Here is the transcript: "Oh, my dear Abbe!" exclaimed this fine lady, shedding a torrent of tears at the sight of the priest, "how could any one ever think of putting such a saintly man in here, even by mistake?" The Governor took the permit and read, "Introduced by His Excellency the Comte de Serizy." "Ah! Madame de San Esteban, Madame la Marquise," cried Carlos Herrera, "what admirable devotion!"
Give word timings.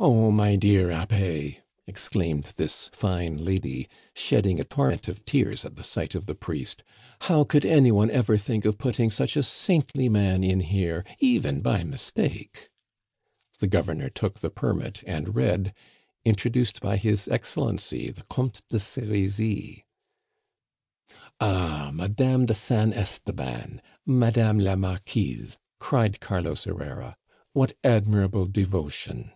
"Oh, 0.00 0.32
my 0.32 0.56
dear 0.56 0.90
Abbe!" 0.90 1.60
exclaimed 1.86 2.54
this 2.56 2.90
fine 2.92 3.36
lady, 3.36 3.88
shedding 4.12 4.58
a 4.58 4.64
torrent 4.64 5.06
of 5.06 5.24
tears 5.24 5.64
at 5.64 5.76
the 5.76 5.84
sight 5.84 6.16
of 6.16 6.26
the 6.26 6.34
priest, 6.34 6.82
"how 7.22 7.44
could 7.44 7.64
any 7.64 7.92
one 7.92 8.10
ever 8.10 8.36
think 8.36 8.64
of 8.64 8.76
putting 8.76 9.08
such 9.08 9.36
a 9.36 9.42
saintly 9.44 10.08
man 10.08 10.42
in 10.42 10.58
here, 10.58 11.04
even 11.20 11.60
by 11.60 11.84
mistake?" 11.84 12.70
The 13.60 13.68
Governor 13.68 14.08
took 14.10 14.40
the 14.40 14.50
permit 14.50 15.00
and 15.06 15.36
read, 15.36 15.72
"Introduced 16.24 16.80
by 16.80 16.96
His 16.96 17.28
Excellency 17.28 18.10
the 18.10 18.24
Comte 18.24 18.66
de 18.70 18.80
Serizy." 18.80 19.84
"Ah! 21.40 21.92
Madame 21.94 22.46
de 22.46 22.54
San 22.54 22.92
Esteban, 22.92 23.80
Madame 24.04 24.58
la 24.58 24.74
Marquise," 24.74 25.56
cried 25.78 26.18
Carlos 26.18 26.64
Herrera, 26.64 27.16
"what 27.52 27.74
admirable 27.84 28.46
devotion!" 28.46 29.30